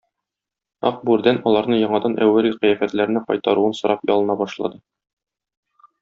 Ак 0.89 1.01
бүредән 1.09 1.39
аларны 1.51 1.77
яңадан 1.79 2.15
әүвәлге 2.27 2.53
кыяфәтләренә 2.63 3.21
кайтаруын 3.29 3.75
сорап 3.81 4.05
ялына 4.15 4.39
башлады. 4.45 4.81